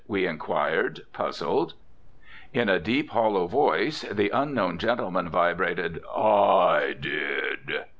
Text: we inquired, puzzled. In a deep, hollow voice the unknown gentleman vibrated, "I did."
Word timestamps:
we 0.07 0.25
inquired, 0.25 0.99
puzzled. 1.13 1.75
In 2.55 2.69
a 2.69 2.79
deep, 2.79 3.11
hollow 3.11 3.45
voice 3.45 4.01
the 4.01 4.31
unknown 4.31 4.79
gentleman 4.79 5.29
vibrated, 5.29 6.01
"I 6.07 6.95
did." 6.99 7.83